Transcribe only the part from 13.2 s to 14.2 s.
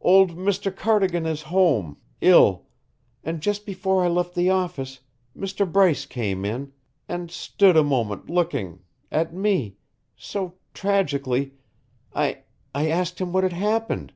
him what had happened.